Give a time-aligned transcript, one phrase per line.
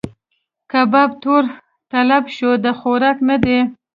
[0.71, 1.43] کباب تور
[1.89, 3.59] تلب شو؛ د خوراک نه دی.